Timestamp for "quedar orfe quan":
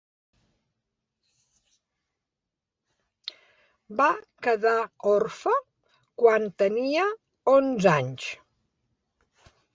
4.47-6.49